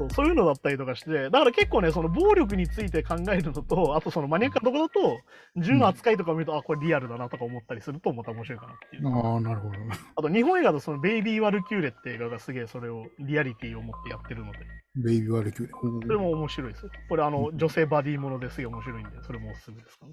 [0.00, 5.20] そうそういうのだったりとかして、だから結構ね、その暴力について考えるのと、あとそのマニアックなとこだと、
[5.56, 9.08] 銃の扱いとかを見ると、あ、これリアルだなとか思ったりすると、また面白いかなっていう。
[9.08, 9.74] ああ、なるほど。
[10.16, 14.58] あと日本映画だと、そのベイビー・ワルキューレって映画がすげえそれをリアリティを持ってやってるので、
[14.96, 16.06] ベイビーワールキューレ。
[16.06, 16.90] それも面白いですよ。
[17.08, 20.06] これあの、女性バディものですげえ面白いんで、それもおすすめですか？
[20.06, 20.12] ね。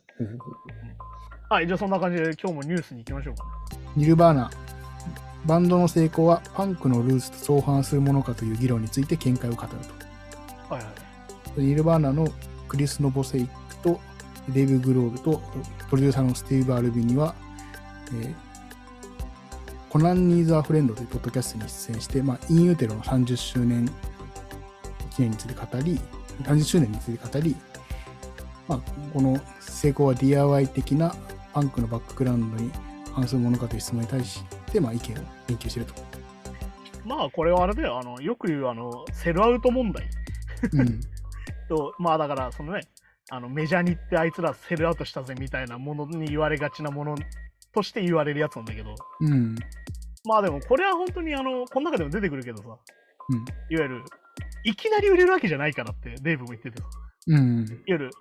[1.50, 3.50] はい、じゃあそんな感じで今日もニュースに行きましょうかね。
[3.96, 4.52] ニルバーナ。
[5.46, 10.74] バンドの成功はパンクのルーツと相反するものかという議論について見解を語ると。
[10.74, 10.90] はいは
[11.58, 11.62] い。
[11.62, 12.28] ニルバーナの
[12.68, 14.00] クリス・ノボセイクと
[14.50, 15.42] デイブ・グロールと
[15.90, 17.34] プロデューサーのスティーブ・アルビニは、
[18.10, 18.34] えー
[19.90, 23.90] コナン・ニーズ・ア・フレンドというポッドキャストに出演して、まあ、インユーテロの30周年
[25.18, 26.00] 記念について語り、
[26.44, 27.56] 30周年について語り、
[28.68, 28.80] まあ、
[29.12, 31.16] この成功は DIY 的な
[31.54, 32.72] パンクのバックグラウンドに
[33.14, 36.08] 反するものかという質問に対して、まあ、意見を言及していると。
[37.04, 40.08] まあこれはあれだよ、あのよく言うあのセルアウト問題
[40.74, 41.00] うん。
[41.68, 42.82] と、まあだからそのね、
[43.32, 47.16] あのメジャーに行ってあいつらセルアウトしたぜみたいなものに言われがちなもの
[47.74, 49.56] として言われるやつなんだけど、うん。
[50.26, 52.78] まあでもこれは本当にあの、この中でも出てくるけどさ、
[53.30, 53.38] うん。
[53.70, 54.04] いわゆる、
[54.64, 56.88] いきなり売れるわけじゃないからってデーブも言っててさ、
[57.28, 57.66] うん。
[57.68, 58.12] いわゆる、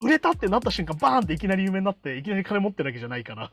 [0.00, 3.50] 売れたってなった瞬間、バーンっていきなり有名になって、いきなり金持ってるわけじゃないから、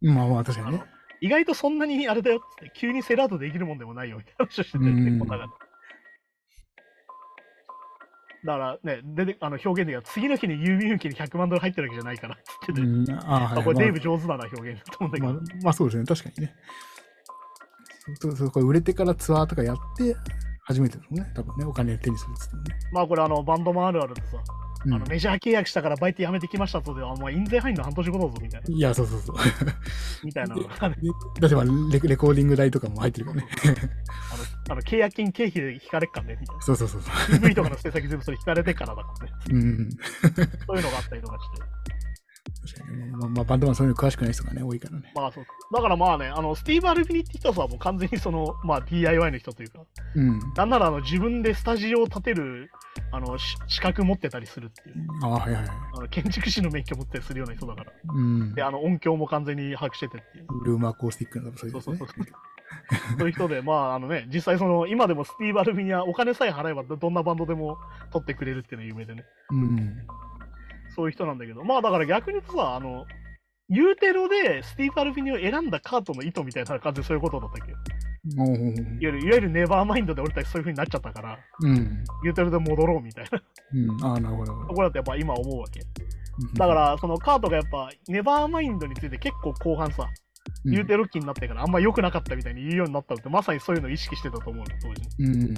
[0.00, 0.84] まあまあ、確かにね。
[1.20, 5.18] 意外とそんなにあれだよって、急にセルアウトできるもんでもないよみたいな話をしてて、うん
[8.42, 13.60] だからね、でであの表現では次の日に郵便受けに100万ドル入ってるわけじゃないからって言ってて、うん、ああ、はい。
[13.60, 16.04] あこれデイブま上手だな表現だと思うんだけど、あ、まあ、まあそうですね。
[16.06, 16.54] 確かにね。
[18.18, 20.16] そうそう、これ売れてからツアーとかやって、
[20.70, 21.32] 初めてですもんね。
[21.34, 22.78] 多分ね、お金手にするっつってもね。
[22.92, 24.36] まあこれあのバンドマンあるあるでさ、
[24.84, 29.36] うんあのメジャー契約したからバイト辞めてきましたとでは、まあ、印税入んの半年後だぞみたいな、いや、そうそうそう。
[30.24, 33.48] みたいなのがねでだってまあレ、レコーディング代とかも入ってるからね。
[34.32, 36.62] あのあの契約金経費で引かれっかんねみたいな。
[36.62, 37.14] そうそうそうそう。
[37.40, 39.32] PV とかの制作全部それ引かれてからだからね。
[39.50, 39.90] うん。
[40.66, 41.79] そういうのがあったりとかして。
[43.18, 45.12] まあ、まあ、バンドマンそういうの詳しくない人がね、多いからね。
[45.14, 49.80] まあそうだからまあね、あのスティーブ・アルフィニって人はもう完全にその、まあ、DIY の人というか、
[50.14, 50.40] うん。
[50.56, 52.70] なんならあの自分でスタジオを建てる
[53.12, 55.70] あのし資格持ってたりするっていう、ああ、はいはいはい。
[55.96, 58.54] あの建築士の免許持ったりするような人だから、うん。
[58.54, 60.64] であの音響も完全に把握しててっていう。
[60.64, 62.08] ルームアコースティックなそういうそうそうそう。
[63.18, 67.78] そういう人で、まああのね、実際その、今でもスティーブ・アルフィニはお金さえ払えばどどんなバンドでも
[68.12, 69.24] 取ってくれるっていうのが有名でね。
[69.50, 70.06] うん。
[70.94, 73.06] そういう人なんだけど、まあだから逆に言うとさ、あの、
[73.68, 77.72] ユーテロでスティーブ・アルフィニを選んだカートの意図みたいな感じでそういうことだったっけ？
[77.72, 78.46] いわ
[79.00, 82.04] ゆるいわゆるネバーマインドで俺たちそういう風になっちゃったから、うん。
[82.24, 84.04] ユーテロで戻ろうみたいなうん。
[84.04, 84.52] ああ、なるほど。
[84.66, 85.80] ところだとやっぱ今思うわけ。
[85.80, 90.08] うんだか、らそのカートがやっぱネバーマインドについて結構後半さ、
[90.64, 95.08] うんユーテロ期になってからあんま良くなかったみたいに言うようになったのってまさにそういうのを意識してたと思うの、当時ね。
[95.20, 95.54] うん。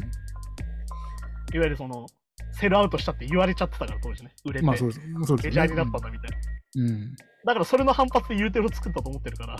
[1.54, 2.06] いわゆるその、
[2.52, 4.34] セルアウトしたって言われちゃってたから当時ね。
[4.44, 5.00] 売れて、まあそうです。
[5.24, 5.48] そうですね。
[5.48, 6.36] メジャーになったんだみたいな。
[6.74, 7.16] うん。
[7.44, 9.56] だからそれの反発でユーテロ作ったと思ってるから、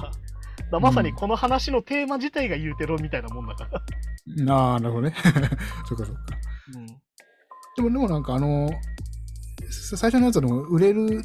[0.71, 3.69] だまさにこの話のテーマ自体がユーテロみたいなもんだか
[4.47, 4.55] ら。
[4.55, 5.15] ああ、なるほどね。
[5.89, 6.23] そうかそうか。
[6.77, 6.93] うん、で
[7.83, 8.71] も、でもなんかあの、
[9.71, 11.23] さ最初のやつでも売れる、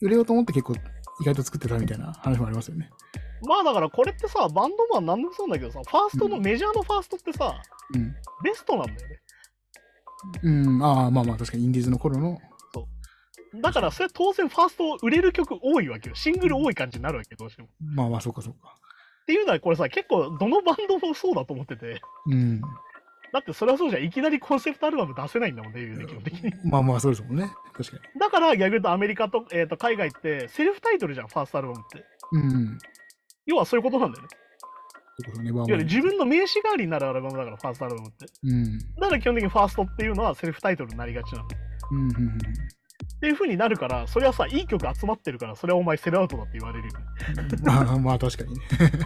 [0.00, 0.74] 売れようと思って結構
[1.20, 2.90] 意外と作ってたみたいな話もありますよね。
[3.46, 7.54] まあだからこれってさ、バンドマンなんでもそうなんだけどさ、ファーストの、うんメジャーのファーストってさ、
[7.94, 8.14] うん。
[8.42, 9.20] ベストなんだよね。
[10.42, 12.38] うん、ああ、まあまあ確かにインディーズの頃の。
[13.54, 16.14] だからそれ当然ファースト売れる曲多いわけよ。
[16.14, 17.68] シングル多い感じになるわけよ、どうしても。
[17.68, 18.74] っまあまあそうかそうか。
[19.26, 22.00] ていうのはこれさ、結構どのバンドもそうだと思ってて。
[22.26, 22.60] うん。
[23.32, 24.04] だってそれはそうじゃん。
[24.04, 26.52] いきなりコンセプトアルバム出せないんだもん、デビューで基本的に。
[26.64, 27.50] まあまあそうですもんね。
[27.74, 28.20] 確かに。
[28.20, 32.04] だから逆に言うとアメリカと,、えー、と海外ってセルフタイトルじゃん、ファーストアルバムって。
[32.32, 32.78] うん。
[33.46, 34.28] 要はそういうことなんだよね。
[35.44, 38.26] いわゆる自分の名刺代わりになるアルバムだから、ファーストアルバムって。
[38.44, 38.78] うん。
[38.78, 41.44] だから基本的にファーストっていうのはセルフタイトルになりがちなの。
[41.44, 41.48] っ
[41.90, 41.98] うん。
[41.98, 42.38] うんうん
[43.20, 47.04] ていう風になるから、それはさ、いい曲集まってるから、それはお前セルアウトだって言われるよね。
[47.56, 47.66] うん。
[47.66, 48.60] まあまあ確かにね。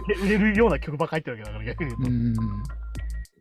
[0.07, 2.09] で売れるような曲ばっか入ってるわけだから、逆に言うと。
[2.09, 2.61] うん。
[2.61, 2.65] っ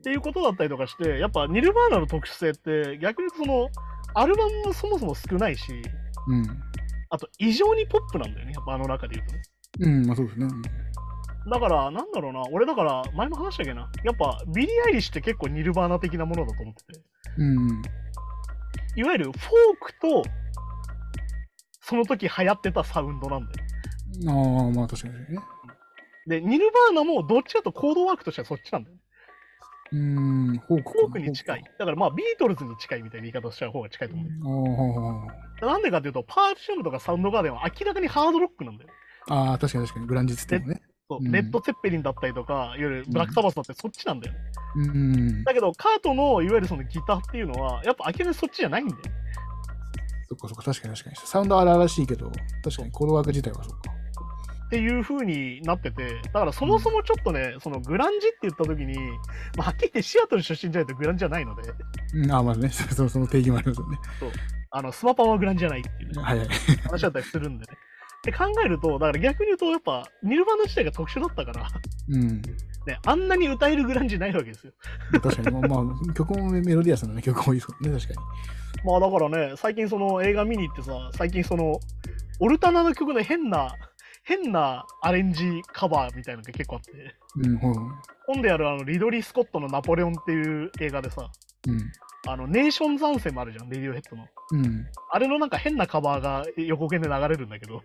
[0.04, 3.68] ていうことだったりとかして、やっぱニルバーナの特殊性って、逆にその、
[4.14, 5.82] アルバムもそもそも少ないし、
[6.28, 6.44] うん。
[7.10, 9.42] あと異常にポップなんだよね、やっぱあの中で言うとね。
[9.80, 10.46] うん、まあそうですね。
[11.50, 17.00] だから、なんだろうな、俺だから、前も話したっけな、やっぱビリー・アイリッシュって結構ニルバーナ的なものだと思ってて、
[17.38, 17.82] うん。
[18.96, 19.38] いわゆるフォー
[19.80, 20.22] クと、
[21.80, 23.66] その時流行ってたサウンドなんだよ。
[24.28, 25.20] ああ、まあ確かにね。
[26.26, 29.02] で、ニルバーナもどっちかとコードワークとしてはそっちなんだよね。
[29.92, 30.90] うん、フォークか。
[30.92, 31.64] フォークに近い。
[31.78, 34.24] だからまあビートルズに近いみたいな言い方をしちゃう方が近いと思
[35.60, 38.90] うなんでかっていうと、パーシュムとかサウンドガーデンは明らかにハードロックなんだよ。
[39.28, 40.06] あ、ああ、確かに確かに。
[40.06, 40.80] グランジつってもね。
[41.12, 44.40] そううんレッド・ツェッペリンだったりとか、いわゆるブラック・サバスだってそっちなんだよね。
[44.76, 45.44] うん。
[45.44, 49.00] だけど、カートのいわゆるそのギターっていうのは、やっぱ明らかにそっちじゃないんだよ。
[50.28, 51.16] そっかそっか、確かに確かに。
[51.16, 52.30] サウンド荒々しいけど、
[52.64, 53.92] 確かにコードワーク自体はそうか。
[54.66, 58.96] っていう風になってて、だからそもそもちょっとね、そのグランジって言った時に、
[59.58, 61.62] まあ、はっきり言ってシアトル出身じゃないとグランジじゃないので、
[62.14, 63.98] うん、ああ、まあね、 そそその定義もありますよね。
[64.70, 66.48] あのスマパンはグランジじゃないっていう、ね、はいはい。
[66.84, 67.76] 話だったりするんでね。
[68.22, 71.68] で考えると、だから逆に言うと、やっぱニルバーナ自体が特殊だったから、
[72.08, 72.40] うん。
[72.86, 74.72] ね、あんなに歌えるグランジないわけですよ。
[75.12, 78.20] 確かに、まあ、まあ、曲もメメロディアスな、ね、曲多いですね、確か
[78.84, 81.78] まあだからね、最近その映画見に行ってさ、最近その、
[82.40, 83.74] オルタナの曲の変な、
[84.22, 86.92] 変なアレンジカバーみたいなのが結構あって、
[87.36, 87.48] に。
[87.48, 87.76] うん、はい。
[88.26, 91.30] 今度やるあのリドリー・スコットのナポレオンっていう映画でさ、
[91.66, 91.92] うん。
[92.28, 94.26] あの、ネーションズアンセムあるじゃん、レディオヘッドの。
[94.52, 94.86] うん。
[95.10, 97.82] あれのなんか変なカバーが横弦で流れるんだけど。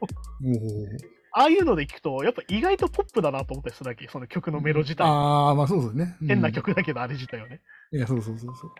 [1.32, 5.08] ああいうので聞くと、やっぱ意外とポップだなと思ったりするわけ、その曲のメロ自体。
[5.08, 6.18] ああ、まあそうですね。
[6.22, 6.52] うん変な。
[6.52, 7.62] 曲だけど、あれ自体はね。
[7.92, 8.72] いや、そうそうそうそう。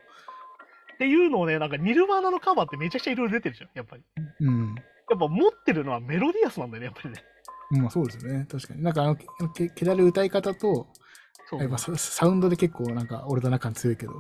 [0.94, 4.04] っていうのをね、なんかニルバーナのカバーってめちゃくちゃいろいろ出てるじゃん、やっぱり。
[4.42, 4.76] うん。
[5.10, 7.24] やっぱ持ってるのはメロディアスなんだよね、やっぱりね。
[7.72, 8.48] まあそうですよね。
[8.50, 8.84] 確かに。
[8.84, 10.88] なんかあの、けけ気だる歌い方と、
[11.50, 14.14] そうやっぱササウンドで結構なんかオルタナ感強いけど、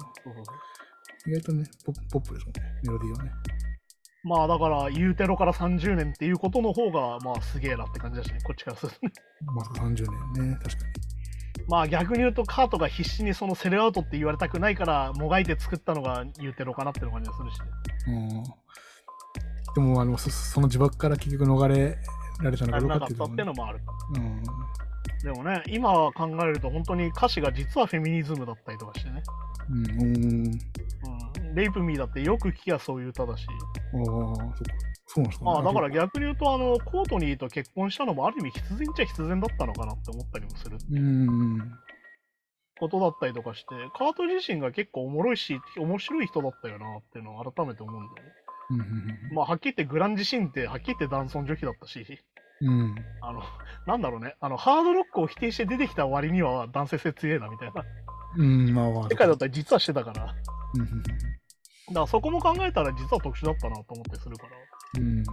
[1.28, 3.32] 意外とね、ポップポップですもんね、メロディーはね。
[4.24, 9.12] まあだから、ユーテロから30年っていうことの方が、まあすげえなって感じだしね、こっちからするとね。
[9.42, 10.06] まあ30
[10.36, 10.86] 年ね、確か
[11.70, 17.68] まあ逆に言うと、カートが必死にそのセルアウトって言われたくないから、もがいて作ったのがユーテロかなっていう感じがするし、ね。
[18.08, 18.38] に。
[18.38, 18.44] うん。
[18.44, 21.98] でも、あの、そその呪縛から結局逃れ
[22.44, 23.80] られたのかどうかってたっいうところねっていうのもある。
[24.16, 24.44] うん。
[25.24, 29.24] でもね、今考えると本当に歌詞が実はフェミニズムだったりとかしてね。
[29.70, 30.02] うん。
[30.02, 30.04] う
[30.44, 30.60] ん。
[31.56, 33.48] レイプミーだってよく聞きゃそういう歌だし。
[33.48, 34.54] ああ、そっか。
[35.08, 35.52] そうなんですか、ね。
[35.52, 41.72] まあだから逆に言うと、あの、コートニーと結婚したのもある意味必然っちゃ必然だったのかなって思ったりもするうん。
[42.80, 48.34] ことだったりとかして、カート自身が結構おもろいし、面白い人だったよなっていうのを改めて思うんだよね。
[48.70, 52.06] うんうんまあはっきり言ってグランジシーンってはっきり言って男尊女卑だったし、
[52.62, 52.96] うん。
[53.22, 53.44] あの、
[53.86, 57.84] なんだろうね、あの、ハードロックを否定して出てきた割には男性性強えなみたいな。
[58.38, 59.04] うん、まあまあ。
[59.10, 60.14] 世界だったら実はしてたから。
[60.14, 60.36] だか
[60.76, 61.04] うんうん
[61.94, 65.02] らそこも考えたら実は特殊だったなと思ったりするから。
[65.02, 65.24] うん。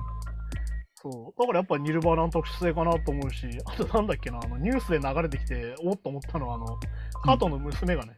[0.94, 1.40] そう。
[1.40, 6.66] だからやっぱニルバーナの特殊性かなと思うし、あとなんだっけな、あのニュースで流れてきて、おっと思ったのは、あの、
[7.24, 8.16] カートの娘がね、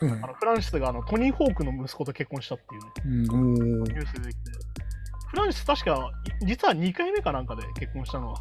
[0.00, 3.57] はいはいあのフランシスがあのトニー・ホークの息子と結婚したっていうね、うん、
[4.14, 4.50] おーニュースで出てきて。
[5.28, 6.10] フランシス確か、
[6.42, 8.40] い実は2回目かなんかで結婚したのは。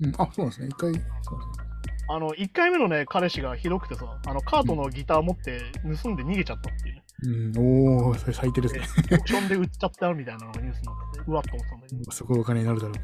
[0.00, 0.14] うん。
[0.18, 0.68] あ、そうなんですね。
[0.68, 1.66] 一回、そうですね。
[2.08, 5.60] あの、1回目のね、彼氏がひどくてさ、あの、カートのギター持って
[6.02, 7.02] 盗んで逃げちゃったっていうね。
[7.22, 8.82] うん、おお、それ最低ですね。
[9.12, 12.10] オークションで売っちゃったみたいなのがニュースになってて、うわっと思ってたんだけど。
[12.12, 13.00] そこお金になるだろうけ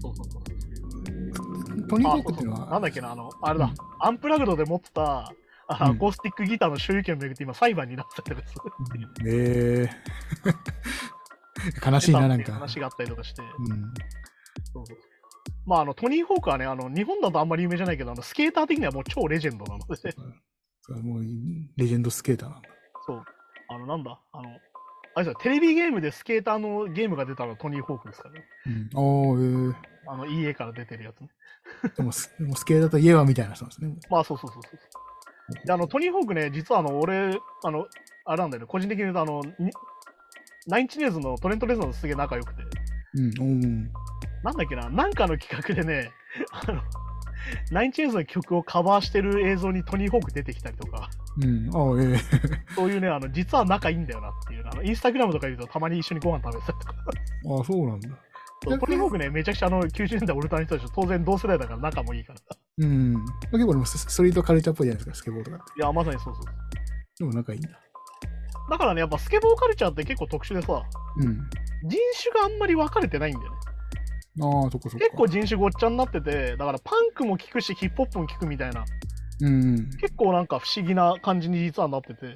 [0.00, 0.42] そうそうそう。
[1.82, 1.86] ど。
[1.86, 5.32] トニー・あホークっていうのは、なんだっけな、あの、あれだ、うんアンプラグドで持ってた、
[5.68, 8.54] あうんアコースティックギターの所有権をめぐって今裁判になってたりとかす
[8.98, 12.52] るっていうえー、 悲しいな、なんか。
[12.54, 13.92] 話があったりとかして、うん。
[14.72, 14.98] そうそう
[15.66, 20.14] まあ、あの、トニー・ホークはね、あの、日本だとあんまり有名じゃないけど、あの、スケーター的にはもう超レジェンドなので、
[21.02, 21.22] もう、
[21.76, 22.68] レジェンドスケーターなんだ。
[23.06, 23.24] そう。
[23.68, 24.48] あの、なんだ、あの、
[25.14, 28.44] あれですよ、テレビゲームでスケーターのゲームが出たのはトニー・ホークですからね。
[28.66, 28.90] うん。
[28.94, 29.76] おー、え
[30.06, 31.28] あの、EA から出てるやつね。
[31.84, 33.94] ー、でもス、でもスケーターといえばみたいな人なんですね。
[34.08, 35.07] まあ、そうそうそうそう。
[35.64, 37.86] で、あの、トニー・ホークね、実はあの、俺、あの、
[38.24, 39.70] あれなんだよね、個人的に言うと、あの、に
[40.66, 42.62] ナインチネーズのトレント・レズナーとすげえ仲良くて、
[43.14, 43.90] うん。
[44.42, 46.10] なんだっけな、なんかの企画でね、
[46.52, 46.82] あの、
[47.70, 51.08] ナインチネーズの曲をカバーしてる映像にトニー・ホーク出てきたりとか、
[51.40, 56.94] うん、あー、えー、そういうね、あの、実は仲いいんだよなっていう、あの、インスタグラムとか言うとたまに一緒にご飯食べてたりとか。
[57.44, 58.08] あー、そうなんだ。
[58.70, 62.44] そうトニー・ホークね、めちゃくちゃあの、90年代オルタナの人たちと当然同世代だから仲もいいからさ。
[62.78, 63.24] うん。
[63.50, 65.64] 結構でもスストリートカルチャーっぽいじゃないですか、スケボーとかって。
[65.80, 66.44] いや、まさにそうそう。
[67.18, 67.70] でも仲いいんだ。
[68.70, 70.82] だからね、やっぱスケボーカルチャーって結構特殊でさ、
[71.16, 71.48] うん。
[71.84, 73.58] 人種があんまり分かれてないんだよね。
[74.40, 74.98] ああ、そっかそっか。
[74.98, 78.84] 結構人種ごっちゃになってて、だからパンクも聞くし、ヒップホップも聞くみたいな、
[79.40, 79.90] うん。
[80.00, 82.34] 結構なんか不思議な感じに実はなってて、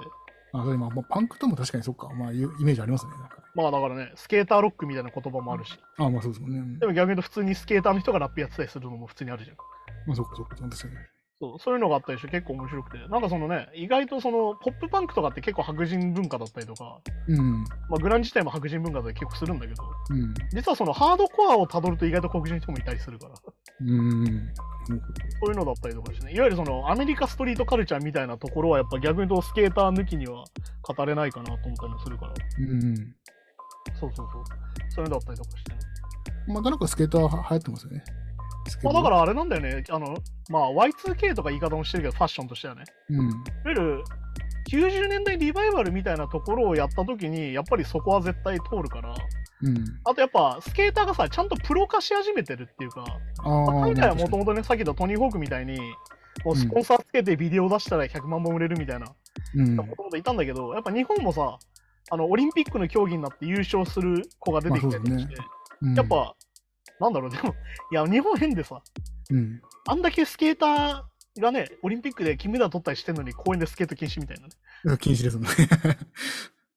[0.52, 2.08] あ、それまあ、まあ、パンクとも確かにそっか。
[2.10, 3.12] まあ、いうイメージありますね。
[3.12, 6.78] なんかねまあだからね、スケーターロックみたいな言葉もあるし、あまあそうですもんね。
[6.78, 9.56] でも逆に言うと普通にスケーターの人がラップやってたりするのも普通にあるじゃん。
[10.06, 10.94] まあそっかそっか、確かに。
[11.42, 17.64] そうそういうのがあったりして結構面白くて、なんかそのね、意外とそのポップパンクとかって結構白人文化だったりとか、うん。
[17.90, 20.34] まあ、グラン自体も白人文化で結構するんだけど、うん。
[20.54, 23.34] 実はそのハードコアをたどると意外と黒人の人もいたりするから、
[23.80, 24.54] うん。
[24.86, 24.94] そ
[25.48, 30.44] ういうのだったりとかしてね、いわゆるそのアメリカストリートカルチャーみたいなところはやっぱ逆に言うとスケーター抜きには
[30.82, 32.94] 語れないかなと思ったりもするから、うん。
[33.98, 34.44] そうそうそう、
[34.90, 35.78] そういうのだったりとかしてね。
[36.48, 38.04] またなんかスケーターは流行ってますよね。
[38.82, 40.14] まあだからあれなんだよね、あの、
[40.48, 42.84] まあ Y2K とか言い方もしてるけど、ファッションとしてはね。
[43.10, 43.28] うん。
[43.28, 43.34] いわ
[43.66, 44.04] ゆる
[44.70, 49.14] 90年代リバイバルみたいなところをやったときに、やっぱりそこは絶対通るから、
[49.62, 49.84] うん。
[50.04, 53.04] あとやっぱスケーターがさ、ちゃんとプロ化し始めてるっていうか、
[53.40, 53.86] あまあ、あ。
[53.86, 54.38] 海外はもとも。
[54.38, 55.78] もとね、さっき言ったトニー・ホークみたいに、
[56.44, 59.06] もうスポンサーつけてビデオ出したら100万本売れるみたいな、
[59.54, 59.76] うん。
[59.76, 61.58] もともといたんだけど、やっぱ日本もさ、
[62.10, 65.34] あのオリンピックの競技になって優勝する子が出てきたりして、
[65.82, 66.36] うんやっ、ぱ、
[67.00, 67.54] なんだろう、でも、
[67.90, 68.80] いや、日本変でさ、
[69.30, 69.60] うん。
[69.88, 74.98] あんだけスケーターがね、オリンピックで金メダル取ったりしてるのに公園でスケート禁止みたいなね。
[74.98, 75.50] 禁止ですもんね。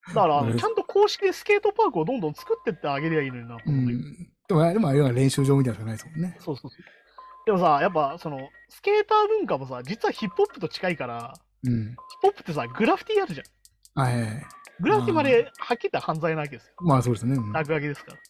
[0.07, 4.03] だから、あのうんちゃんと公式でスケートパークをどんどん作ってってあげりゃいいのになとう思うんだけどん。
[4.47, 6.37] でも、でもあれは練習場みたいなのしかないですもんね。
[6.39, 6.81] そうそうそう。
[7.45, 11.33] でもさ、やっぱその、スケーター文化もさ、実はヒップホップと近いから、
[11.63, 11.71] うん。
[11.71, 13.43] ヒップホップってさ、グラフィティあるじゃ
[14.01, 14.03] ん。
[14.03, 14.45] はいはいはい。
[14.79, 16.73] グラフィティまではっきり言ったら犯罪なわけですよ。
[16.81, 17.35] まあそうですね。
[17.35, 18.17] うん落書きですから。
[18.17, 18.25] だか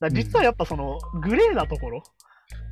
[0.00, 2.02] ら実はやっぱその、グレーなところ、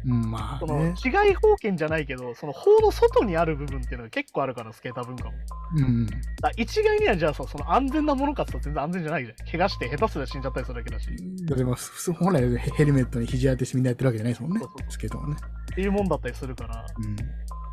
[0.07, 0.95] うん、まあそのね。
[0.97, 5.33] 被害法権じゃないけど、その法の外にある部分っていうのが結構あるから、スケーター文化も。
[5.77, 6.07] うん。
[6.07, 9.37] だ一概にはじゃあさ、その安全なものかって全然安全じゃないじゃん。
[9.51, 11.09] 怪我して下手すりゃ死んじゃったりするだけだし。
[11.47, 14.79] だってまあ普通本来ヘヘルメットに肘当てしてみんなやってるわけじゃないですもんねそうそう。
[14.81, 15.37] そうスケートもね。
[15.73, 16.87] っていうもんだったりするから。
[16.97, 17.17] うん。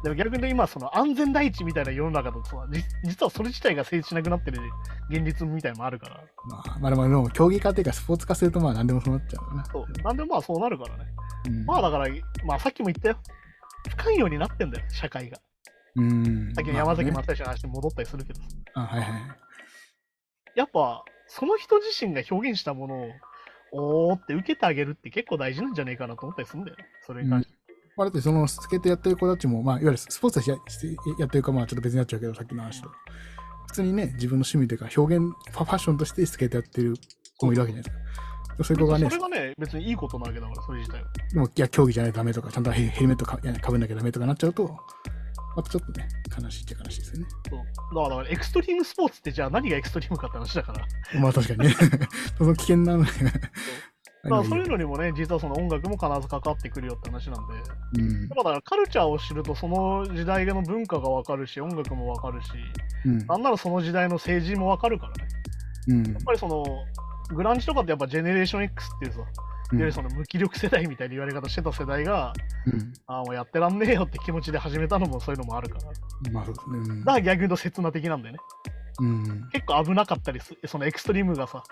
[0.05, 2.43] でも逆に言うと今、その安全第一みたいな世の中だと
[3.03, 4.61] 実はそれ自体が成立しなくなってる
[5.09, 6.23] 現実みたいのもあるから。
[6.77, 9.65] まあ、まあでも競技化っていうかスポーツ化するとまあ何でもそうなっちゃうよな。
[9.65, 10.03] そう。
[10.03, 11.05] なんでもまあそうなるからね。
[11.47, 11.65] うん。
[11.65, 12.07] まあだから、
[12.45, 13.17] まあさっきも言ったよ。
[13.89, 15.39] 不寛容になってんだよ、社会が。
[15.95, 16.53] うん。
[16.53, 18.41] さっきの山崎まあね正義の話に戻ったりするけど。
[18.75, 19.09] あ、はいはい。
[20.53, 22.95] やっぱ、その人自身が表現したもの
[23.71, 26.85] を、おーって受けてあげるって結構大事なんじゃねえかなと思ったりするんだよね。
[27.07, 27.64] それに関して。
[27.97, 30.58] まあ、だってそのスケートやってる子たちも、まあ、いわゆるスポーツや
[31.17, 32.89] やってるか、まあちょっと別になっちゃうけど、さっきの話と。
[33.67, 36.95] 普通にね、自分の趣味というか、表現、ファッションとしてスケートやってる
[37.38, 38.05] 子もいるわけじゃないですか。
[38.63, 41.08] そういう子がねそれ、がね、別にいいことなわけだから、それ自体は。
[41.34, 44.77] でもいや競技じゃないとダメとか、ちゃんとヘヘルメットかかぶんなきゃダメとかなっちゃうと、
[45.55, 46.08] またちょっとね、
[46.41, 47.27] 悲しいっちゃ悲しいですよね。
[47.49, 51.19] そうだからだからエクストリームスポーツってじゃあ何がエクストリームかって話だから。
[51.19, 51.75] まあ確かにね。
[52.38, 53.10] その危険なのね。
[54.29, 57.53] だそういうのにもね、実はその音楽も必ず関わってくるよって話なんで。
[58.01, 62.49] うんやっぱだからカルチャーを知るとその時代の文化がわかるし、音楽もわかるし、
[63.05, 65.27] うんなんならその時代の政治もわかるからね。
[65.88, 66.63] うんやっぱりその、
[67.33, 69.27] グランジとかってやっぱジェネレーション X っていうさ、いわ
[69.73, 72.33] ゆるその無気力世代みたいな言われ方してた世代が、
[72.67, 75.83] うんああ、もうやってらんねえよって気持ちで始めたのもそういうのもあるから。
[75.85, 75.95] だか
[76.31, 76.77] まあそうですね。
[76.77, 78.39] うんら逆に言うと刹那的なんだよね。
[79.01, 81.63] うん結構危なかったりすそのエクストリームがさ、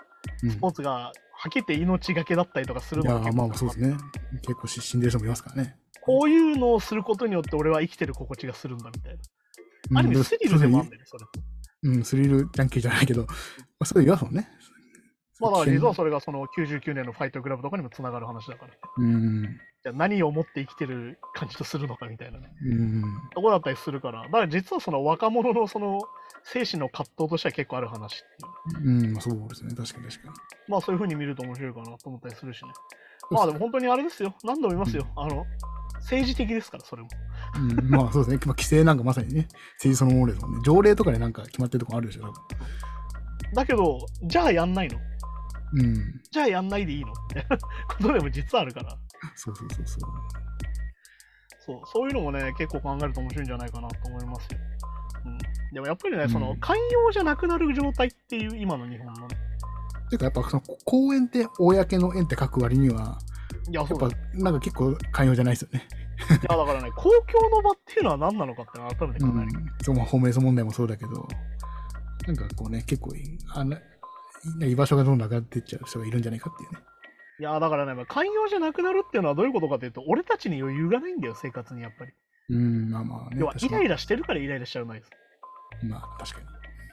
[0.42, 1.12] うんスポーツが
[1.44, 3.98] はっきり言って命がけだったりとかするのがまあそうですね。
[4.40, 5.76] 結構し死んでる人もいますからね。
[6.00, 9.16] こういうのをすることによって俺は生きてる心地がするんだみたいな。
[9.90, 11.26] うんある意味スリルでもあるんだよね、それ。
[11.82, 13.28] うん、スリルジャンキーじゃないけど、ま
[13.80, 14.48] あ、そういう言いますもんね。
[15.40, 18.72] まあだから実は危それがその99年のファイトクラブとかにもつながる話だから。
[18.72, 19.42] 険うん。
[19.42, 22.50] じゃあ何を持って生きてる感じとするのかみたいなね。
[22.64, 23.02] うん。
[23.34, 24.22] とこだったりするから。
[24.22, 26.00] だから実はその若者のその
[26.44, 28.90] 精神の葛藤としては結構ある話っていう。
[28.90, 29.74] うん、まあそうですね。
[29.74, 30.34] 確かに確かに。
[30.68, 32.70] まあそういう風に見ると面白いかなと思ったりするしね。
[33.30, 34.34] まあでも本当にあれですよ。
[34.44, 35.06] 何度も言いますよ。
[35.16, 35.44] あの、
[36.00, 37.08] 政治的ですから、それも。
[37.56, 38.36] うん、まあそうですね。
[38.36, 40.60] まあ、規制なんかまさにね、政治そのものですもんね。
[40.64, 42.34] 条例とかでなんか決まってるとこあるでしょ、多分。
[43.54, 44.98] だけど、じゃあやんないの
[45.74, 46.22] うん。
[46.30, 47.12] じゃあやんないでいいの？
[47.28, 48.96] みたいなことでも実はあるから。
[49.34, 50.10] そうそうそうそう。
[51.66, 54.58] そう、そういうのもね、結構考えると面白いんじゃないかなと思いますよ。
[55.24, 55.38] うん。
[55.72, 59.36] でもやっぱりね、そのうん、寛容じゃなくなる状態っていう今の日本のね。
[60.10, 63.18] ていうかやっぱその公園って公の園って書く割には、
[63.70, 65.88] いや、やっぱなんか結構寛容じゃないですよね。
[66.30, 69.40] いや、だからね、 公共の場っていうのは何なのかって改めて考える。
[69.40, 69.50] うん。
[69.82, 71.26] そう、まあ、ホームレス問題もそうだけど、
[72.26, 73.76] なんかこうね、結構いあの
[74.60, 76.78] 居場所がどんどんなくなっていっちゃう人がいるんじゃないかっていうね。
[77.40, 82.12] いや、だからね、まあ寛容じゃなくなるっていうのはどういうことかというと、俺たちに余裕がないんだよ、生活にやっぱり。
[82.50, 83.40] うん、まあまあね。
[83.40, 85.10] 要は、イライラしてるからイライラしちゃうのです。
[85.82, 86.46] まあ確かに。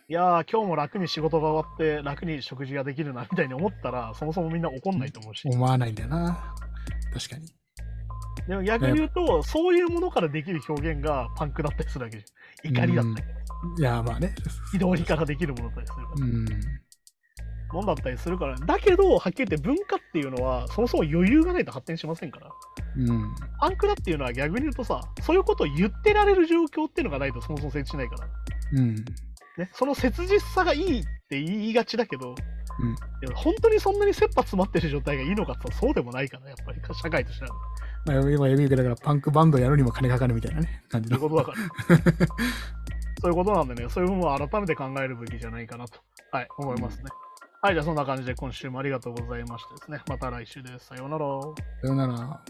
[0.09, 5.47] いやー、今日も楽に仕事が終わって、楽に食事ができるな、みたいに思ったら、そもそもみんな怒んないと思うし。
[5.47, 6.53] 思わないんだよな。
[7.13, 7.47] 確かに。
[8.47, 12.73] でも逆に言うと、そういうものからできる表現がパンクだったりするわけじゃん。
[12.73, 13.27] 怒りだったり、
[13.77, 14.33] いや、まあね。
[14.73, 16.25] 憤りからできるものだったりするから。
[16.25, 16.45] うん。
[17.73, 22.51] もんだったりするから、だけど、はっきり言って文化っていうのは、そもそも余裕がないと発展しませんから。
[22.97, 23.35] うん。
[23.59, 28.27] パンクだっていうのは逆に言うとさ、そういうことを言ってられる状況っていうのがないとそもそも成立しないから。
[28.73, 28.95] うん。
[29.57, 32.35] ね、その切実さがいいって言いがちだけど、
[32.79, 37.51] うんいや本当にそんなに切羽詰まってる状態がいいのかってそうでもないから、やっぱり社会としては。
[38.05, 41.19] まあ、今、やるけだから、パンクバンドやるにも金かかるみたいなね、感じの。
[41.19, 41.61] そういうことだか
[42.17, 42.27] ら。
[43.21, 45.99] そういうことなんでね、そういう部分を改めて考えるべきじゃないかなと、
[46.31, 47.11] はい、思いますね。
[47.63, 50.01] はい、じゃあそんな感じで今週もありがとうございましたですね。
[50.09, 50.87] また来週です。
[50.87, 51.27] さようなら。
[51.83, 52.41] さよなら。